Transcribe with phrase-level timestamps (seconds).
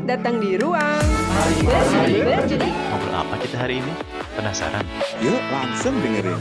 [0.00, 1.04] Selamat datang di ruang
[2.88, 3.92] Ngobrol apa kita hari ini?
[4.32, 4.80] Penasaran?
[5.20, 6.40] Yuk langsung dengerin.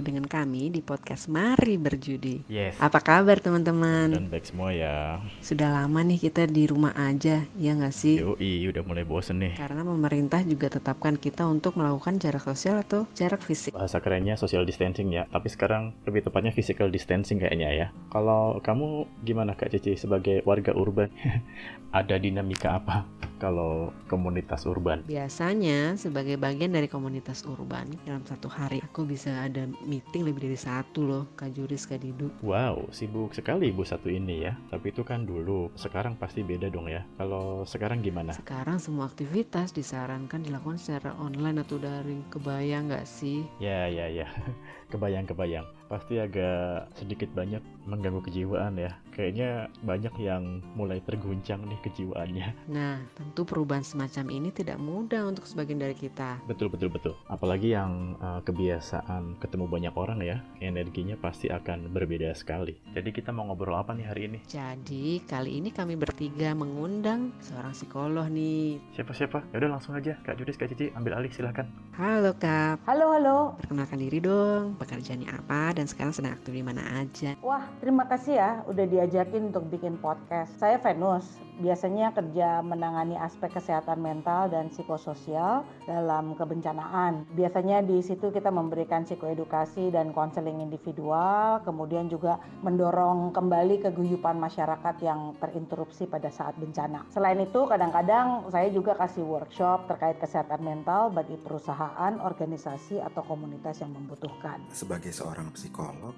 [0.00, 2.48] Lagi dengan kami di podcast Mari Berjudi.
[2.48, 2.72] Yes.
[2.80, 4.08] Apa kabar teman-teman?
[4.16, 5.20] Dan baik semua ya.
[5.44, 8.16] Sudah lama nih kita di rumah aja, ya nggak sih?
[8.16, 9.60] Yoi, udah mulai bosen nih.
[9.60, 13.76] Karena pemerintah juga tetapkan kita untuk melakukan jarak sosial atau jarak fisik.
[13.76, 15.28] Bahasa kerennya social distancing ya.
[15.28, 17.86] Tapi sekarang lebih tepatnya physical distancing kayaknya ya.
[18.08, 21.12] Kalau kamu gimana Kak Cici sebagai warga urban?
[22.00, 23.04] Ada dinamika apa
[23.40, 25.02] kalau komunitas urban?
[25.08, 30.54] Biasanya sebagai bagian dari komunitas urban dalam satu hari aku bisa ada meeting lebih dari
[30.54, 32.30] satu loh, Kak Juris, Kak Didu.
[32.46, 34.54] Wow, sibuk sekali ibu satu ini ya.
[34.70, 35.74] Tapi itu kan dulu.
[35.74, 37.02] Sekarang pasti beda dong ya.
[37.18, 38.30] Kalau sekarang gimana?
[38.30, 42.22] Sekarang semua aktivitas disarankan dilakukan secara online atau daring.
[42.30, 43.42] Kebayang nggak sih?
[43.58, 44.30] Ya, ya, ya.
[44.94, 45.79] Kebayang-kebayang.
[45.90, 48.94] Pasti agak sedikit banyak mengganggu kejiwaan ya.
[49.10, 52.70] Kayaknya banyak yang mulai terguncang nih kejiwaannya.
[52.70, 56.38] Nah, tentu perubahan semacam ini tidak mudah untuk sebagian dari kita.
[56.46, 57.18] Betul, betul, betul.
[57.26, 60.38] Apalagi yang uh, kebiasaan ketemu banyak orang ya.
[60.62, 62.78] Energinya pasti akan berbeda sekali.
[62.94, 64.38] Jadi kita mau ngobrol apa nih hari ini?
[64.46, 68.78] Jadi, kali ini kami bertiga mengundang seorang psikolog nih.
[68.94, 69.50] Siapa-siapa?
[69.50, 70.14] Yaudah langsung aja.
[70.22, 71.66] Kak Judis, Kak Cici, ambil alih silahkan.
[71.98, 72.86] Halo, Kak.
[72.86, 73.58] Halo, halo.
[73.58, 74.78] Perkenalkan diri dong.
[74.78, 77.32] Pekerjaannya apa dan sekarang sedang aktif di mana aja?
[77.40, 80.52] Wah, terima kasih ya udah diajakin untuk bikin podcast.
[80.60, 87.24] Saya Venus, biasanya kerja menangani aspek kesehatan mental dan psikososial dalam kebencanaan.
[87.32, 95.00] Biasanya di situ kita memberikan psikoedukasi dan konseling individual, kemudian juga mendorong kembali keguyupan masyarakat
[95.00, 97.08] yang terinterupsi pada saat bencana.
[97.08, 103.80] Selain itu, kadang-kadang saya juga kasih workshop terkait kesehatan mental bagi perusahaan, organisasi, atau komunitas
[103.80, 104.60] yang membutuhkan.
[104.72, 105.69] Sebagai seorang psikolog,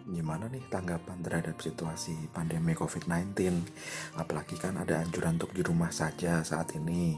[0.09, 3.33] gimana nih tanggapan terhadap situasi pandemi COVID-19?
[4.19, 7.17] Apalagi kan ada anjuran untuk di rumah saja saat ini.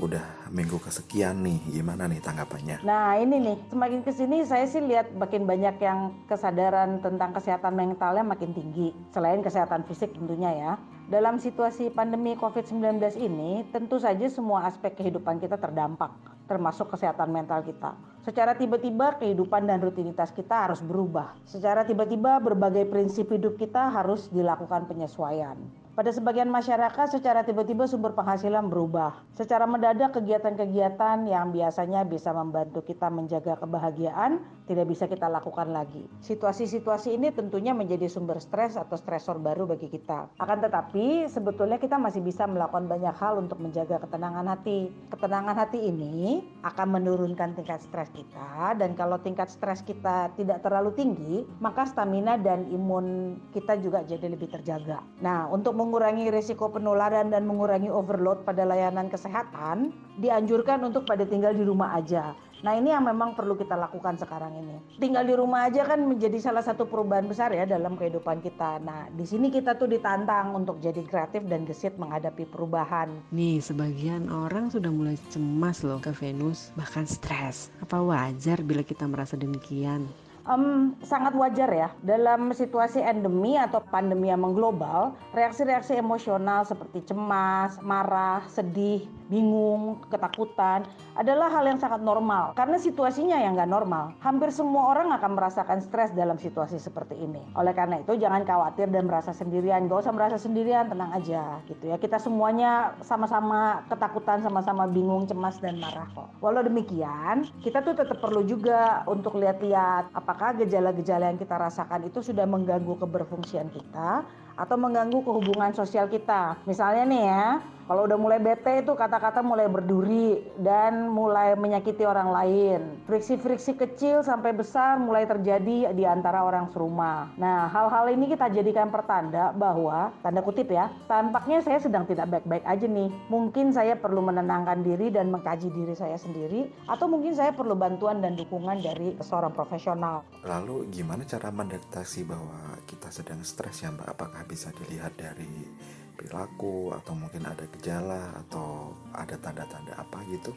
[0.00, 2.82] Udah minggu kesekian nih, gimana nih tanggapannya?
[2.82, 7.76] Nah ini nih, semakin ke sini saya sih lihat makin banyak yang kesadaran tentang kesehatan
[7.76, 8.90] mentalnya makin tinggi.
[9.14, 10.72] Selain kesehatan fisik tentunya ya.
[11.04, 16.16] Dalam situasi pandemi COVID-19 ini, tentu saja semua aspek kehidupan kita terdampak,
[16.48, 18.13] termasuk kesehatan mental kita.
[18.24, 21.36] Secara tiba-tiba kehidupan dan rutinitas kita harus berubah.
[21.44, 25.60] Secara tiba-tiba berbagai prinsip hidup kita harus dilakukan penyesuaian.
[25.94, 29.14] Pada sebagian masyarakat secara tiba-tiba sumber penghasilan berubah.
[29.38, 36.02] Secara mendadak kegiatan-kegiatan yang biasanya bisa membantu kita menjaga kebahagiaan tidak bisa kita lakukan lagi.
[36.18, 40.34] Situasi-situasi ini tentunya menjadi sumber stres atau stresor baru bagi kita.
[40.42, 44.90] Akan tetapi sebetulnya kita masih bisa melakukan banyak hal untuk menjaga ketenangan hati.
[45.14, 50.90] Ketenangan hati ini akan menurunkan tingkat stres kita dan kalau tingkat stres kita tidak terlalu
[50.98, 54.98] tinggi, maka stamina dan imun kita juga jadi lebih terjaga.
[55.22, 61.52] Nah, untuk mengurangi risiko penularan dan mengurangi overload pada layanan kesehatan, dianjurkan untuk pada tinggal
[61.52, 62.32] di rumah aja.
[62.64, 64.80] Nah ini yang memang perlu kita lakukan sekarang ini.
[64.96, 68.80] Tinggal di rumah aja kan menjadi salah satu perubahan besar ya dalam kehidupan kita.
[68.80, 73.12] Nah di sini kita tuh ditantang untuk jadi kreatif dan gesit menghadapi perubahan.
[73.36, 77.68] Nih, sebagian orang sudah mulai cemas loh ke Venus, bahkan stres.
[77.84, 80.08] Apa wajar bila kita merasa demikian?
[80.44, 87.80] Um, sangat wajar ya dalam situasi endemi atau pandemi yang mengglobal reaksi-reaksi emosional seperti cemas,
[87.80, 90.84] marah, sedih, bingung, ketakutan
[91.16, 92.52] adalah hal yang sangat normal.
[92.52, 97.40] Karena situasinya yang nggak normal hampir semua orang akan merasakan stres dalam situasi seperti ini.
[97.56, 99.88] Oleh karena itu jangan khawatir dan merasa sendirian.
[99.88, 101.96] Gak usah merasa sendirian tenang aja gitu ya.
[101.96, 106.28] Kita semuanya sama-sama ketakutan sama-sama bingung cemas dan marah kok.
[106.44, 112.10] Walau demikian kita tuh tetap perlu juga untuk lihat-lihat apa apakah gejala-gejala yang kita rasakan
[112.10, 114.26] itu sudah mengganggu keberfungsian kita
[114.58, 116.58] atau mengganggu kehubungan sosial kita.
[116.66, 117.46] Misalnya nih ya,
[117.84, 122.80] kalau udah mulai bete itu kata-kata mulai berduri dan mulai menyakiti orang lain.
[123.04, 127.36] Friksi-friksi kecil sampai besar mulai terjadi di antara orang serumah.
[127.36, 132.64] Nah, hal-hal ini kita jadikan pertanda bahwa, tanda kutip ya, tampaknya saya sedang tidak baik-baik
[132.64, 133.12] aja nih.
[133.28, 138.24] Mungkin saya perlu menenangkan diri dan mengkaji diri saya sendiri, atau mungkin saya perlu bantuan
[138.24, 140.24] dan dukungan dari seorang profesional.
[140.40, 144.08] Lalu gimana cara mendeteksi bahwa kita sedang stres ya Mbak?
[144.16, 145.68] Apakah bisa dilihat dari
[146.14, 150.54] perilaku atau mungkin ada gejala atau ada tanda-tanda apa gitu?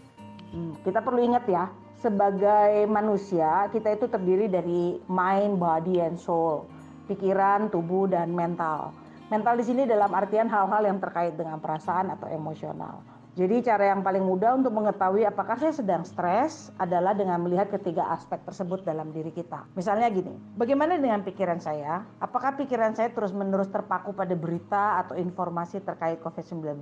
[0.54, 1.68] Hmm, kita perlu ingat ya,
[2.00, 6.70] sebagai manusia kita itu terdiri dari mind, body, and soul,
[7.10, 8.94] pikiran, tubuh, dan mental.
[9.28, 13.17] Mental di sini dalam artian hal-hal yang terkait dengan perasaan atau emosional.
[13.38, 18.10] Jadi cara yang paling mudah untuk mengetahui apakah saya sedang stres adalah dengan melihat ketiga
[18.10, 19.62] aspek tersebut dalam diri kita.
[19.78, 22.02] Misalnya gini, bagaimana dengan pikiran saya?
[22.18, 26.82] Apakah pikiran saya terus-menerus terpaku pada berita atau informasi terkait COVID-19?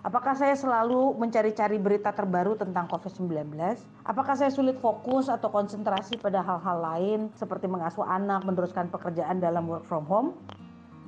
[0.00, 3.60] Apakah saya selalu mencari-cari berita terbaru tentang COVID-19?
[4.00, 9.68] Apakah saya sulit fokus atau konsentrasi pada hal-hal lain seperti mengasuh anak, meneruskan pekerjaan dalam
[9.68, 10.32] work from home?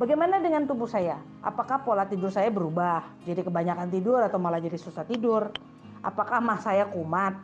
[0.00, 1.20] Bagaimana dengan tubuh saya?
[1.44, 3.04] Apakah pola tidur saya berubah?
[3.28, 5.52] Jadi kebanyakan tidur atau malah jadi susah tidur?
[6.00, 7.36] Apakah mah saya kumat?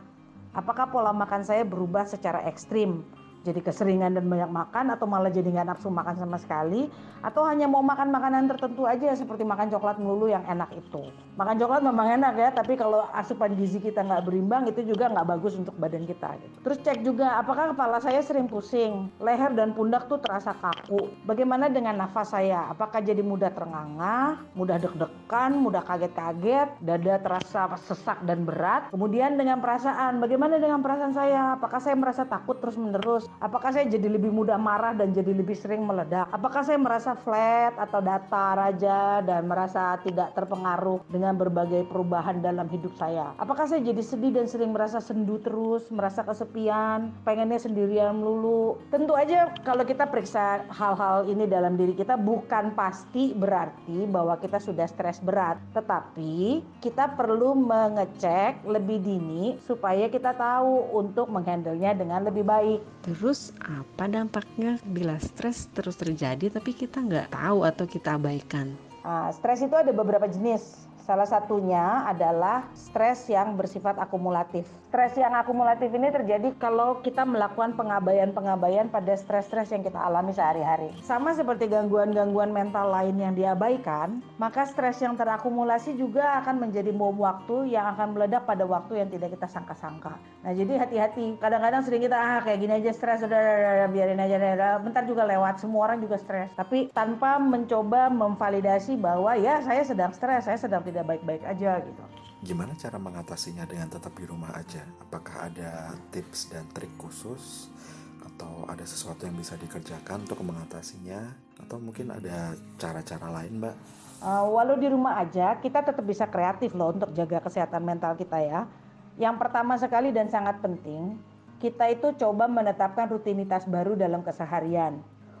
[0.57, 3.05] Apakah pola makan saya berubah secara ekstrim?
[3.49, 6.85] Jadi keseringan dan banyak makan atau malah jadi nggak nafsu makan sama sekali?
[7.25, 11.09] Atau hanya mau makan makanan tertentu aja seperti makan coklat melulu yang enak itu?
[11.35, 15.27] Makan coklat memang enak ya tapi kalau asupan gizi kita nggak berimbang itu juga nggak
[15.35, 16.55] bagus untuk badan kita gitu.
[16.63, 19.09] terus cek juga apakah kepala saya sering pusing?
[19.17, 21.09] Leher dan pundak tuh terasa kaku.
[21.25, 22.69] Bagaimana dengan nafas saya?
[22.69, 28.91] Apakah jadi mudah terengah mudah deg-degan mudah kaget-kaget dada terasa sesak dan berat?
[28.93, 31.57] Kemudian dengan perasaan bagaimana dengan perasaan saya?
[31.57, 35.55] Apakah saya merasa takut terus menerus Apakah saya jadi lebih mudah marah dan jadi lebih
[35.55, 36.27] sering meledak?
[36.27, 42.67] Apakah saya merasa flat atau datar aja dan merasa tidak terpengaruh dengan berbagai perubahan dalam
[42.67, 43.31] hidup saya?
[43.39, 48.75] Apakah saya jadi sedih dan sering merasa sendu terus, merasa kesepian, pengennya sendirian melulu?
[48.91, 54.59] Tentu aja kalau kita periksa hal-hal ini dalam diri kita bukan pasti berarti bahwa kita
[54.59, 62.27] sudah stres berat, tetapi kita perlu mengecek lebih dini supaya kita tahu untuk menghandlenya dengan
[62.27, 62.83] lebih baik.
[63.19, 68.79] Terus apa dampaknya bila stres terus terjadi tapi kita nggak tahu atau kita abaikan?
[69.03, 70.87] Nah, stres itu ada beberapa jenis.
[71.09, 74.69] Salah satunya adalah stres yang bersifat akumulatif.
[74.93, 80.93] Stres yang akumulatif ini terjadi kalau kita melakukan pengabaian-pengabaian pada stres-stres yang kita alami sehari-hari.
[81.01, 87.17] Sama seperti gangguan-gangguan mental lain yang diabaikan, maka stres yang terakumulasi juga akan menjadi bom
[87.17, 90.13] waktu yang akan meledak pada waktu yang tidak kita sangka-sangka.
[90.45, 91.41] Nah jadi hati-hati.
[91.41, 95.57] Kadang-kadang sering kita ah kayak gini aja stres, udah, biarin aja, bentar juga lewat.
[95.57, 96.53] Semua orang juga stres.
[96.53, 101.79] Tapi tanpa mencoba memvalidasi bahwa ya saya sedang stres, saya sedang tidak tidak baik-baik aja
[101.79, 102.03] gitu.
[102.43, 104.83] Gimana cara mengatasinya dengan tetap di rumah aja?
[104.99, 107.71] Apakah ada tips dan trik khusus
[108.19, 111.23] atau ada sesuatu yang bisa dikerjakan untuk mengatasinya
[111.55, 113.75] atau mungkin ada cara-cara lain, Mbak?
[114.19, 118.43] Uh, walau di rumah aja, kita tetap bisa kreatif loh untuk jaga kesehatan mental kita
[118.43, 118.67] ya.
[119.15, 121.15] Yang pertama sekali dan sangat penting,
[121.63, 124.99] kita itu coba menetapkan rutinitas baru dalam keseharian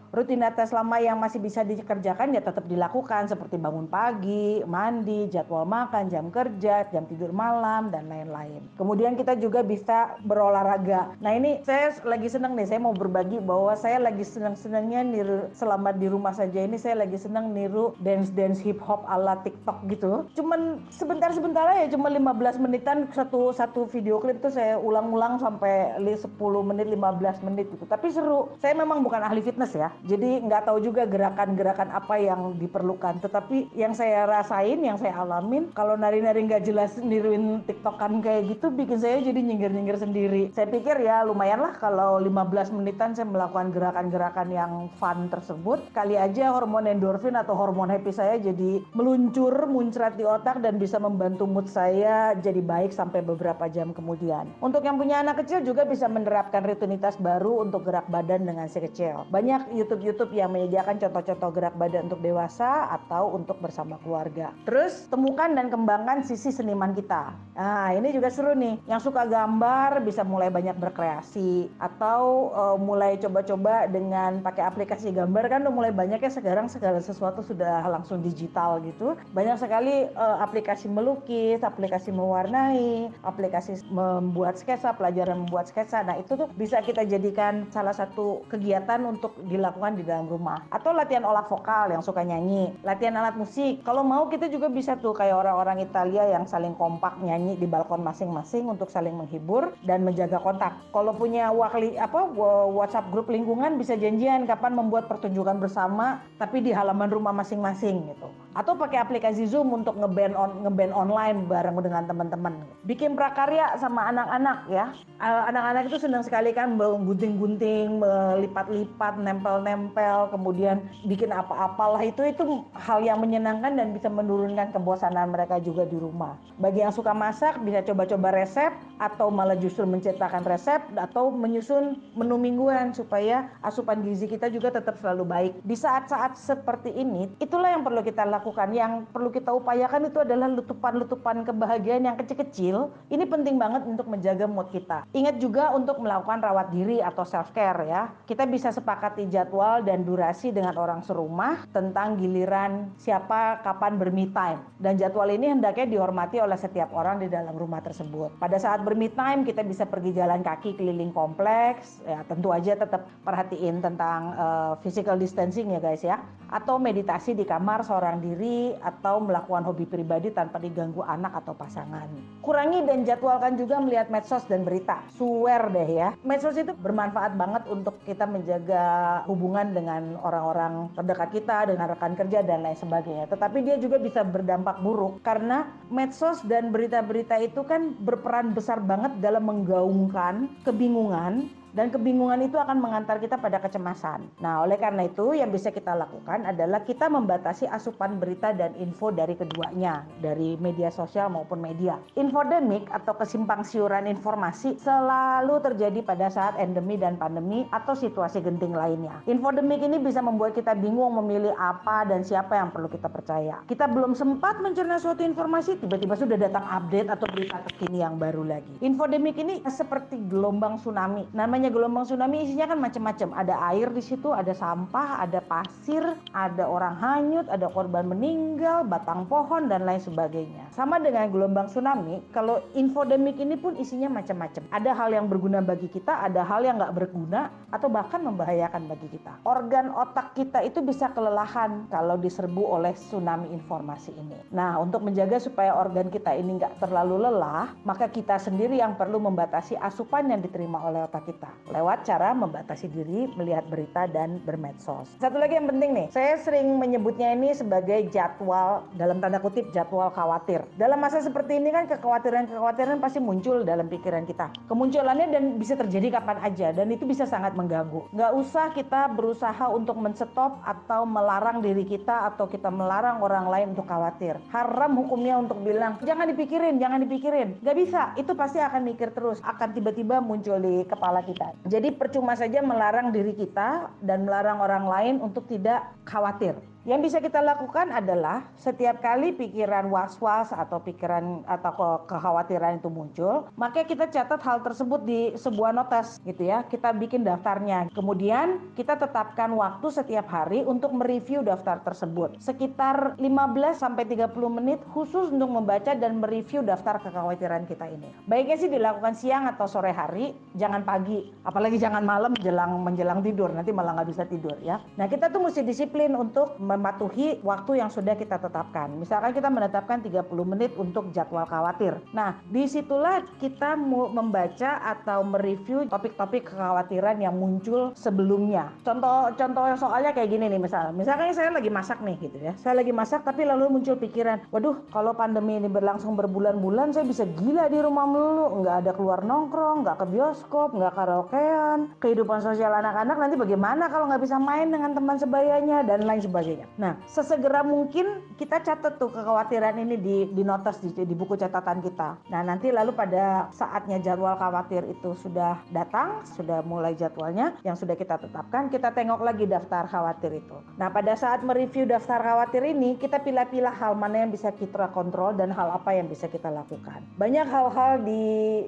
[0.09, 6.09] rutinitas lama yang masih bisa dikerjakan ya tetap dilakukan seperti bangun pagi, mandi, jadwal makan,
[6.09, 8.65] jam kerja, jam tidur malam dan lain-lain.
[8.75, 11.13] Kemudian kita juga bisa berolahraga.
[11.21, 15.93] Nah ini saya lagi senang nih, saya mau berbagi bahwa saya lagi senang-senangnya niru selama
[15.93, 20.25] di rumah saja ini saya lagi senang niru dance-dance hip hop ala TikTok gitu.
[20.33, 26.25] Cuman sebentar-sebentar aja cuma 15 menitan satu satu video klip itu saya ulang-ulang sampai 10
[26.65, 27.85] menit 15 menit gitu.
[27.85, 28.51] Tapi seru.
[28.57, 33.19] Saya memang bukan ahli fitness ya jadi nggak tahu juga gerakan-gerakan apa yang diperlukan.
[33.19, 38.71] Tetapi yang saya rasain, yang saya alamin, kalau nari-nari nggak jelas niruin tiktokan kayak gitu,
[38.71, 40.43] bikin saya jadi nyinggir-nyinggir sendiri.
[40.55, 45.91] Saya pikir ya lumayan lah kalau 15 menitan saya melakukan gerakan-gerakan yang fun tersebut.
[45.91, 50.99] Kali aja hormon endorfin atau hormon happy saya jadi meluncur, muncrat di otak dan bisa
[50.99, 54.47] membantu mood saya jadi baik sampai beberapa jam kemudian.
[54.63, 58.79] Untuk yang punya anak kecil juga bisa menerapkan rutinitas baru untuk gerak badan dengan si
[58.79, 59.27] kecil.
[59.31, 64.53] Banyak YouTube-YouTube yang menyediakan contoh-contoh gerak badan untuk dewasa atau untuk bersama keluarga.
[64.69, 67.33] Terus temukan dan kembangkan sisi seniman kita.
[67.57, 68.77] Nah, ini juga seru nih.
[68.85, 75.49] Yang suka gambar bisa mulai banyak berkreasi atau uh, mulai coba-coba dengan pakai aplikasi gambar
[75.49, 79.17] kan udah mulai banyak ya sekarang segala sesuatu sudah langsung digital gitu.
[79.33, 86.05] Banyak sekali uh, aplikasi melukis, aplikasi mewarnai, aplikasi membuat sketsa, pelajaran membuat sketsa.
[86.05, 90.67] Nah, itu tuh bisa kita jadikan salah satu kegiatan untuk dilakukan lakukan di dalam rumah.
[90.75, 93.79] Atau latihan olah vokal yang suka nyanyi latihan alat musik.
[93.87, 98.03] Kalau mau kita juga bisa tuh kayak orang-orang Italia yang saling kompak nyanyi di balkon
[98.03, 100.75] masing-masing untuk saling menghibur dan menjaga kontak.
[100.91, 102.27] Kalau punya wakli apa
[102.75, 108.27] WhatsApp grup lingkungan bisa janjian kapan membuat pertunjukan bersama tapi di halaman rumah masing-masing gitu.
[108.51, 112.59] Atau pakai aplikasi Zoom untuk ngeband on ngeband online bareng dengan teman-teman.
[112.83, 114.91] Bikin prakarya sama anak-anak ya.
[115.23, 123.05] Anak-anak itu senang sekali kan menggunting-gunting melipat-lipat nempel nempel, kemudian bikin apa-apalah itu itu hal
[123.05, 126.33] yang menyenangkan dan bisa menurunkan kebosanan mereka juga di rumah.
[126.57, 132.35] Bagi yang suka masak bisa coba-coba resep atau malah justru menciptakan resep atau menyusun menu
[132.41, 135.53] mingguan supaya asupan gizi kita juga tetap selalu baik.
[135.61, 138.73] Di saat-saat seperti ini, itulah yang perlu kita lakukan.
[138.73, 142.89] Yang perlu kita upayakan itu adalah letupan-letupan kebahagiaan yang kecil-kecil.
[143.13, 145.05] Ini penting banget untuk menjaga mood kita.
[145.13, 148.09] Ingat juga untuk melakukan rawat diri atau self care ya.
[148.25, 154.63] Kita bisa sepakati jadwal dan durasi dengan orang serumah tentang giliran siapa kapan berme time.
[154.79, 158.39] Dan jadwal ini hendaknya dihormati oleh setiap orang di dalam rumah tersebut.
[158.39, 163.03] Pada saat berme time kita bisa pergi jalan kaki keliling kompleks, ya tentu aja tetap
[163.27, 166.23] perhatiin tentang uh, physical distancing ya guys ya.
[166.49, 172.09] Atau meditasi di kamar seorang diri atau melakukan hobi pribadi tanpa diganggu anak atau pasangan.
[172.41, 175.03] Kurangi dan jadwalkan juga melihat medsos dan berita.
[175.13, 176.09] Swear deh ya.
[176.25, 182.45] Medsos itu bermanfaat banget untuk kita menjaga hubungan dengan orang-orang terdekat kita, dengan rekan kerja
[182.45, 183.25] dan lain sebagainya.
[183.33, 189.17] Tetapi dia juga bisa berdampak buruk karena medsos dan berita-berita itu kan berperan besar banget
[189.17, 194.25] dalam menggaungkan kebingungan dan kebingungan itu akan mengantar kita pada kecemasan.
[194.41, 199.13] Nah, oleh karena itu yang bisa kita lakukan adalah kita membatasi asupan berita dan info
[199.13, 201.97] dari keduanya, dari media sosial maupun media.
[202.17, 208.73] Infodemik atau kesimpang siuran informasi selalu terjadi pada saat endemi dan pandemi atau situasi genting
[208.73, 209.21] lainnya.
[209.29, 213.61] Infodemik ini bisa membuat kita bingung memilih apa dan siapa yang perlu kita percaya.
[213.65, 218.43] Kita belum sempat mencerna suatu informasi, tiba-tiba sudah datang update atau berita terkini yang baru
[218.45, 218.73] lagi.
[218.81, 221.29] Infodemik ini seperti gelombang tsunami.
[221.31, 223.29] Namanya namanya gelombang tsunami isinya kan macam-macam.
[223.37, 226.01] Ada air di situ, ada sampah, ada pasir,
[226.33, 230.65] ada orang hanyut, ada korban meninggal, batang pohon dan lain sebagainya.
[230.73, 234.65] Sama dengan gelombang tsunami, kalau infodemik ini pun isinya macam-macam.
[234.73, 239.13] Ada hal yang berguna bagi kita, ada hal yang nggak berguna atau bahkan membahayakan bagi
[239.13, 239.45] kita.
[239.45, 244.41] Organ otak kita itu bisa kelelahan kalau diserbu oleh tsunami informasi ini.
[244.49, 249.21] Nah, untuk menjaga supaya organ kita ini nggak terlalu lelah, maka kita sendiri yang perlu
[249.21, 255.07] membatasi asupan yang diterima oleh otak kita lewat cara membatasi diri melihat berita dan bermedsos.
[255.21, 260.09] Satu lagi yang penting nih, saya sering menyebutnya ini sebagai jadwal dalam tanda kutip jadwal
[260.11, 260.65] khawatir.
[260.75, 264.51] Dalam masa seperti ini kan kekhawatiran-kekhawatiran pasti muncul dalam pikiran kita.
[264.65, 268.09] Kemunculannya dan bisa terjadi kapan aja dan itu bisa sangat mengganggu.
[268.11, 273.67] Nggak usah kita berusaha untuk menstop atau melarang diri kita atau kita melarang orang lain
[273.77, 274.41] untuk khawatir.
[274.51, 277.61] Haram hukumnya untuk bilang jangan dipikirin, jangan dipikirin.
[277.61, 281.55] Nggak bisa, itu pasti akan mikir terus, akan tiba-tiba muncul di kepala kita kita.
[281.71, 286.59] Jadi percuma saja melarang diri kita dan melarang orang lain untuk tidak khawatir.
[286.89, 293.45] Yang bisa kita lakukan adalah setiap kali pikiran was-was atau pikiran atau kekhawatiran itu muncul,
[293.53, 296.65] maka kita catat hal tersebut di sebuah notas gitu ya.
[296.65, 297.93] Kita bikin daftarnya.
[297.93, 302.41] Kemudian kita tetapkan waktu setiap hari untuk mereview daftar tersebut.
[302.41, 308.09] Sekitar 15 sampai 30 menit khusus untuk membaca dan mereview daftar kekhawatiran kita ini.
[308.25, 313.53] Baiknya sih dilakukan siang atau sore hari, jangan pagi, apalagi jangan malam jelang menjelang tidur,
[313.53, 314.81] nanti malah nggak bisa tidur ya.
[314.97, 318.87] Nah kita tuh mesti disiplin untuk mematuhi waktu yang sudah kita tetapkan.
[318.95, 321.99] Misalkan kita menetapkan 30 menit untuk jadwal khawatir.
[322.15, 328.71] Nah, di situlah kita membaca atau mereview topik-topik kekhawatiran yang muncul sebelumnya.
[328.87, 330.95] Contoh contoh soalnya kayak gini nih misalnya.
[330.95, 332.53] Misalkan saya lagi masak nih gitu ya.
[332.55, 337.27] Saya lagi masak tapi lalu muncul pikiran, waduh kalau pandemi ini berlangsung berbulan-bulan saya bisa
[337.27, 342.71] gila di rumah melulu, nggak ada keluar nongkrong, nggak ke bioskop, nggak karaokean, kehidupan sosial
[342.71, 346.79] anak-anak nanti bagaimana kalau nggak bisa main dengan teman sebayanya dan lain sebagainya sebagainya.
[346.79, 351.79] Nah, sesegera mungkin kita catat tuh kekhawatiran ini di, di notas di, di buku catatan
[351.79, 352.19] kita.
[352.31, 357.95] Nah, nanti lalu pada saatnya jadwal khawatir itu sudah datang, sudah mulai jadwalnya yang sudah
[357.95, 360.57] kita tetapkan, kita tengok lagi daftar khawatir itu.
[360.75, 365.35] Nah, pada saat mereview daftar khawatir ini, kita pilih-pilih hal mana yang bisa kita kontrol
[365.35, 367.03] dan hal apa yang bisa kita lakukan.
[367.15, 368.23] Banyak hal-hal di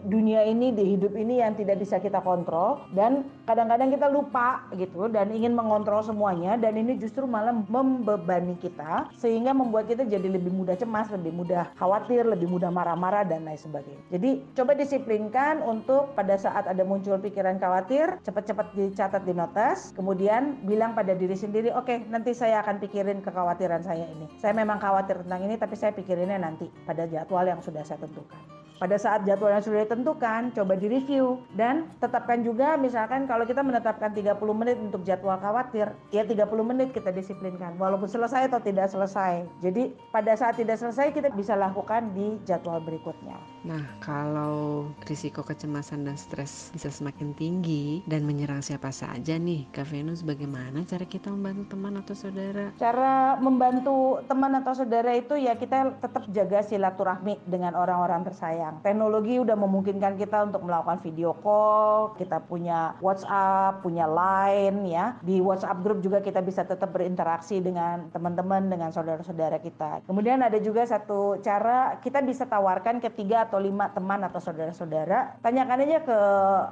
[0.05, 5.09] dunia ini, di hidup ini yang tidak bisa kita kontrol dan kadang-kadang kita lupa gitu
[5.09, 10.53] dan ingin mengontrol semuanya dan ini justru malah membebani kita sehingga membuat kita jadi lebih
[10.53, 14.01] mudah cemas, lebih mudah khawatir, lebih mudah marah-marah dan lain sebagainya.
[14.13, 20.61] Jadi coba disiplinkan untuk pada saat ada muncul pikiran khawatir, cepat-cepat dicatat di notas, kemudian
[20.65, 24.29] bilang pada diri sendiri, oke okay, nanti saya akan pikirin kekhawatiran saya ini.
[24.37, 28.60] Saya memang khawatir tentang ini tapi saya pikirinnya nanti pada jadwal yang sudah saya tentukan.
[28.81, 34.09] Pada saat jadwal yang sudah ditentukan, coba direview dan tetapkan juga misalkan kalau kita menetapkan
[34.09, 39.45] 30 menit untuk jadwal khawatir, ya 30 menit kita disiplinkan walaupun selesai atau tidak selesai.
[39.61, 43.37] Jadi pada saat tidak selesai kita bisa lakukan di jadwal berikutnya.
[43.61, 49.93] Nah, kalau risiko kecemasan dan stres bisa semakin tinggi dan menyerang siapa saja nih, Kak
[49.93, 52.73] Venus bagaimana cara kita membantu teman atau saudara?
[52.81, 58.70] Cara membantu teman atau saudara itu ya kita tetap jaga silaturahmi dengan orang-orang tersayang.
[58.79, 65.19] Teknologi udah memungkinkan kita untuk melakukan video call, kita punya WhatsApp, punya Line ya.
[65.19, 70.07] Di WhatsApp grup juga kita bisa tetap berinteraksi dengan teman-teman, dengan saudara-saudara kita.
[70.07, 75.83] Kemudian ada juga satu cara kita bisa tawarkan ketiga atau lima teman atau saudara-saudara, tanyakan
[75.83, 76.19] aja ke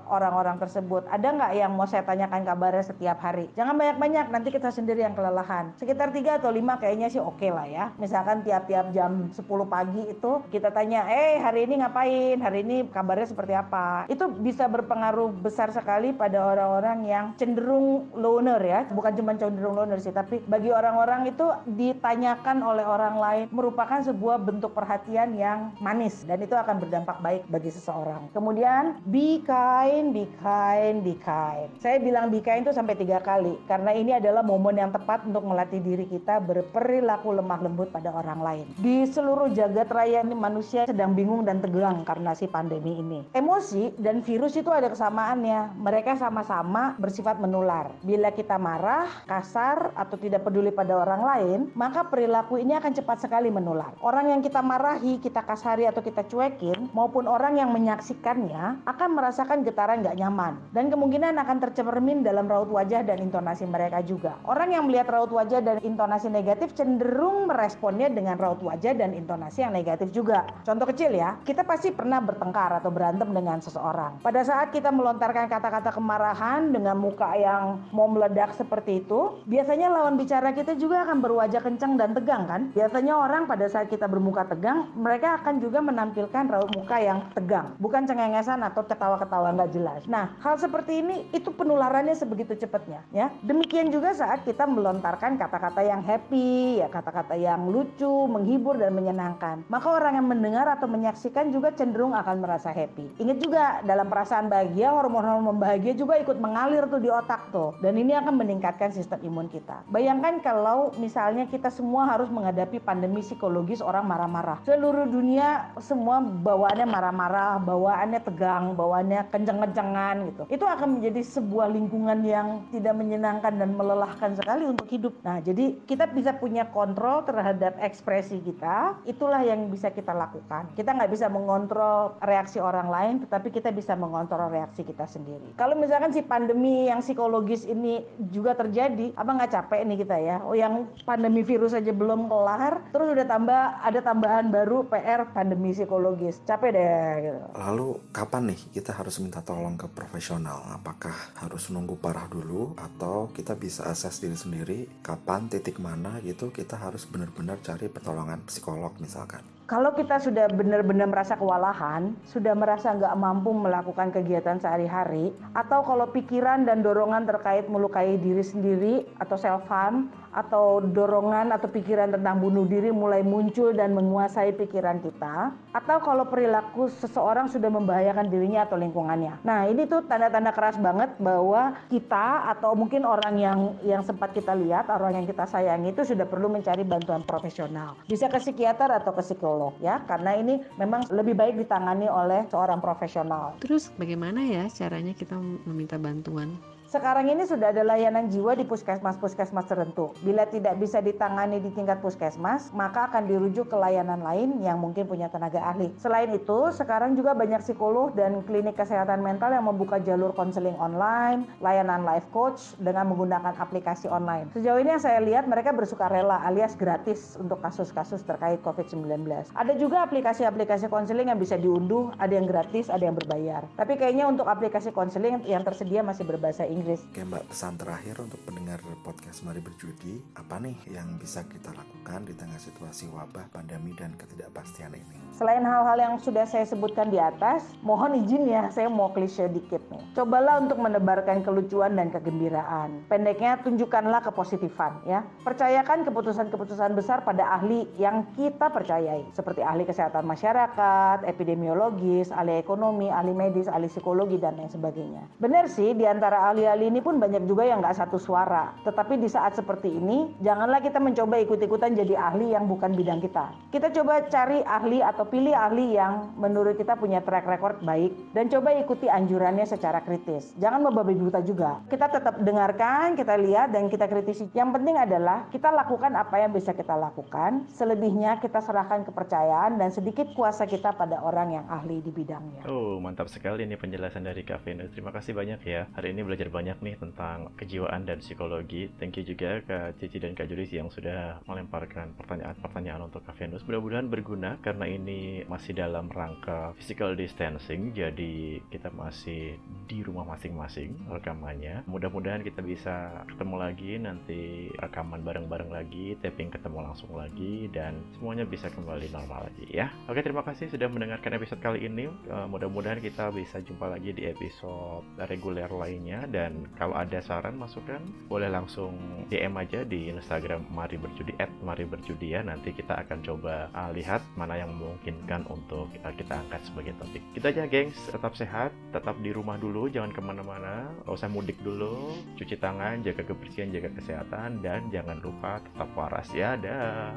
[0.07, 3.51] orang-orang tersebut, ada nggak yang mau saya tanyakan kabarnya setiap hari?
[3.57, 5.75] Jangan banyak-banyak, nanti kita sendiri yang kelelahan.
[5.75, 7.85] Sekitar tiga atau lima kayaknya sih oke okay lah ya.
[7.97, 11.88] Misalkan tiap-tiap jam 10 pagi itu kita tanya, eh hari ini ngapain?
[11.89, 14.05] Hari ini kabarnya seperti apa?
[14.07, 18.81] Itu bisa berpengaruh besar sekali pada orang-orang yang cenderung loner ya.
[18.93, 24.39] Bukan cuma cenderung loner sih, tapi bagi orang-orang itu ditanyakan oleh orang lain merupakan sebuah
[24.39, 28.29] bentuk perhatian yang manis dan itu akan berdampak baik bagi seseorang.
[28.31, 31.67] Kemudian be kind, be kind, be kind.
[31.81, 35.43] Saya bilang be kind itu sampai tiga kali karena ini adalah momen yang tepat untuk
[35.43, 38.65] melatih diri kita berperilaku lemah lembut pada orang lain.
[38.77, 43.23] Di seluruh jagat raya ini manusia sedang bingung dan tegang karena si pandemi ini.
[43.31, 45.79] Emosi dan virus itu ada kesamaannya.
[45.79, 47.95] Mereka sama-sama bersifat menular.
[48.03, 53.23] Bila kita marah, kasar, atau tidak peduli pada orang lain, maka perilaku ini akan cepat
[53.23, 53.95] sekali menular.
[54.03, 59.09] Orang yang kita marahi, kita kasari atau kita cuek cuekin maupun orang yang menyaksikannya akan
[59.13, 64.35] merasakan getaran gak nyaman dan kemungkinan akan tercermin dalam raut wajah dan intonasi mereka juga.
[64.49, 69.61] Orang yang melihat raut wajah dan intonasi negatif cenderung meresponnya dengan raut wajah dan intonasi
[69.61, 70.47] yang negatif juga.
[70.65, 74.19] Contoh kecil ya, kita pasti pernah bertengkar atau berantem dengan seseorang.
[74.23, 80.19] Pada saat kita melontarkan kata-kata kemarahan dengan muka yang mau meledak seperti itu, biasanya lawan
[80.19, 82.61] bicara kita juga akan berwajah kencang dan tegang kan?
[82.73, 87.75] Biasanya orang pada saat kita bermuka tegang, mereka akan juga menampilkan raut muka yang tegang,
[87.77, 90.01] bukan cengengesan atau ketawa-ketawa nggak jelas.
[90.09, 93.29] Nah, hal seperti ini itu penularannya sebegitu cepatnya, ya.
[93.45, 99.65] Demikian juga saat kita melontarkan kata-kata yang happy, ya kata-kata yang lucu, menghibur dan menyenangkan.
[99.67, 103.21] Maka orang yang mendengar atau menyaksikan juga cenderung akan merasa happy.
[103.21, 107.97] Ingat juga dalam perasaan bahagia, hormon-hormon bahagia juga ikut mengalir tuh di otak tuh, dan
[107.97, 109.81] ini akan meningkatkan sistem imun kita.
[109.89, 114.61] Bayangkan kalau misalnya kita semua harus menghadapi pandemi psikologis orang marah-marah.
[114.63, 120.43] Seluruh dunia semua bawaannya marah-marah, bawaannya tegang, bawaannya kenceng-kencengan gitu.
[120.49, 125.13] Itu akan menjadi sebuah lingkungan yang tidak menyenangkan dan melelahkan sekali untuk hidup.
[125.21, 128.99] Nah, jadi kita bisa punya kontrol terhadap ekspresi kita.
[129.05, 130.71] Itulah yang bisa kita lakukan.
[130.73, 135.55] Kita nggak bisa mengontrol reaksi orang lain, tetapi kita bisa mengontrol reaksi kita sendiri.
[135.55, 140.37] Kalau misalkan si pandemi yang psikologis ini juga terjadi, apa nggak capek nih kita ya?
[140.43, 145.71] Oh, yang pandemi virus aja belum kelar, terus udah tambah ada tambahan baru PR pandemi
[145.71, 147.39] psikologis capek deh gitu.
[147.55, 153.29] lalu kapan nih kita harus minta tolong ke profesional apakah harus nunggu parah dulu atau
[153.29, 158.97] kita bisa akses diri sendiri kapan titik mana gitu kita harus benar-benar cari pertolongan psikolog
[158.97, 165.85] misalkan kalau kita sudah benar-benar merasa kewalahan, sudah merasa nggak mampu melakukan kegiatan sehari-hari, atau
[165.85, 172.15] kalau pikiran dan dorongan terkait melukai diri sendiri atau self harm, atau dorongan atau pikiran
[172.15, 178.31] tentang bunuh diri mulai muncul dan menguasai pikiran kita, atau kalau perilaku seseorang sudah membahayakan
[178.31, 179.43] dirinya atau lingkungannya.
[179.43, 184.55] Nah, ini tuh tanda-tanda keras banget bahwa kita atau mungkin orang yang yang sempat kita
[184.55, 187.99] lihat, orang yang kita sayangi itu sudah perlu mencari bantuan profesional.
[188.07, 192.79] Bisa ke psikiater atau ke psikolog ya karena ini memang lebih baik ditangani oleh seorang
[192.79, 193.59] profesional.
[193.59, 195.35] Terus bagaimana ya caranya kita
[195.67, 196.55] meminta bantuan?
[196.89, 200.09] Sekarang ini sudah ada layanan jiwa di puskesmas-puskesmas tertentu.
[200.25, 205.05] Bila tidak bisa ditangani di tingkat puskesmas, maka akan dirujuk ke layanan lain yang mungkin
[205.05, 205.93] punya tenaga ahli.
[206.01, 211.45] Selain itu, sekarang juga banyak psikolog dan klinik kesehatan mental yang membuka jalur konseling online,
[211.61, 214.49] layanan life coach dengan menggunakan aplikasi online.
[214.57, 219.29] Sejauh ini yang saya lihat mereka bersuka rela alias gratis untuk kasus-kasus terkait COVID-19.
[219.53, 223.69] Ada juga aplikasi-aplikasi konseling yang bisa diunduh, ada yang gratis, ada yang berbayar.
[223.77, 227.03] Tapi kayaknya untuk aplikasi konseling yang tersedia masih berbahasa Inggris Inggris.
[227.11, 232.23] Oke Mbak, pesan terakhir untuk pendengar podcast Mari Berjudi, apa nih yang bisa kita lakukan
[232.23, 235.19] di tengah situasi wabah, pandemi, dan ketidakpastian ini?
[235.35, 239.83] Selain hal-hal yang sudah saya sebutkan di atas, mohon izin ya, saya mau klise dikit
[240.13, 243.07] Cobalah untuk menebarkan kelucuan dan kegembiraan.
[243.09, 245.25] Pendeknya, tunjukkanlah kepositifan ya.
[245.41, 253.09] Percayakan keputusan-keputusan besar pada ahli yang kita percayai, seperti ahli kesehatan masyarakat, epidemiologis, ahli ekonomi,
[253.09, 255.25] ahli medis, ahli psikologi, dan lain sebagainya.
[255.41, 258.77] Benar sih, di antara ahli-ahli ini pun banyak juga yang nggak satu suara.
[258.85, 263.49] Tetapi di saat seperti ini, janganlah kita mencoba ikut-ikutan jadi ahli yang bukan bidang kita.
[263.73, 268.45] Kita coba cari ahli atau pilih ahli yang menurut kita punya track record baik dan
[268.53, 270.53] coba ikuti anjurannya secara kritis.
[270.61, 271.81] Jangan membabi buta juga.
[271.89, 274.45] Kita tetap dengarkan, kita lihat dan kita kritisi.
[274.53, 277.65] Yang penting adalah kita lakukan apa yang bisa kita lakukan.
[277.73, 282.69] Selebihnya kita serahkan kepercayaan dan sedikit kuasa kita pada orang yang ahli di bidangnya.
[282.69, 284.93] Oh, mantap sekali ini penjelasan dari Kak Venus.
[284.93, 285.89] Terima kasih banyak ya.
[285.97, 288.93] Hari ini belajar banyak nih tentang kejiwaan dan psikologi.
[289.01, 293.63] Thank you juga Kak Cici dan Kak Julis yang sudah melemparkan pertanyaan-pertanyaan untuk Kak Venus.
[293.63, 297.95] Mudah-mudahan berguna karena ini masih dalam rangka physical distancing.
[297.95, 301.85] Jadi kita masih di rumah masing-masing rekamannya.
[301.85, 304.41] Mudah-mudahan kita bisa ketemu lagi nanti
[304.81, 309.93] rekaman bareng-bareng lagi, tapping ketemu langsung lagi dan semuanya bisa kembali normal lagi ya.
[310.09, 312.09] Oke, terima kasih sudah mendengarkan episode kali ini.
[312.25, 318.01] Uh, mudah-mudahan kita bisa jumpa lagi di episode reguler lainnya dan kalau ada saran masukan
[318.25, 318.97] boleh langsung
[319.29, 322.41] DM aja di Instagram Mari Berjudi at Mari Berjudi ya.
[322.41, 327.21] Nanti kita akan coba uh, lihat mana yang memungkinkan untuk uh, kita angkat sebagai topik.
[327.37, 331.61] Kita aja gengs, tetap sehat, tetap di rumah dulu, jangan ke mana-mana, gak usah mudik
[331.61, 336.57] dulu, cuci tangan, jaga kebersihan, jaga kesehatan, dan jangan lupa tetap waras ya.
[336.57, 337.13] Dah.